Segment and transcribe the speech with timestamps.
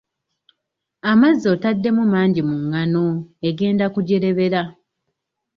[1.11, 3.05] Amazzi otaddemu mangi mu ngano
[3.49, 4.61] egenda kujerebera.